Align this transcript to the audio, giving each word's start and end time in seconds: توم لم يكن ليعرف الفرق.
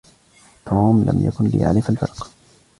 توم 0.65 1.03
لم 1.03 1.27
يكن 1.27 1.45
ليعرف 1.45 1.89
الفرق. 1.89 2.31